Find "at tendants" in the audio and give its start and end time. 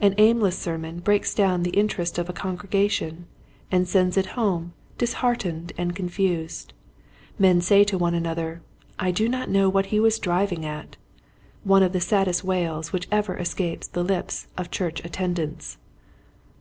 15.04-15.78